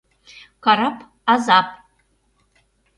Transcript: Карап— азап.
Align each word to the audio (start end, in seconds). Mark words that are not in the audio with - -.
Карап— 0.63 0.97
азап. 1.37 1.67